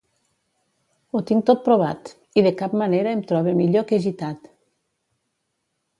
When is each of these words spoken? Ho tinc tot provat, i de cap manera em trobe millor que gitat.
Ho 1.17 1.21
tinc 1.31 1.45
tot 1.49 1.61
provat, 1.67 2.09
i 2.41 2.45
de 2.49 2.53
cap 2.63 2.75
manera 2.83 3.15
em 3.19 3.23
trobe 3.33 3.55
millor 3.61 3.89
que 3.93 4.01
gitat. 4.07 4.51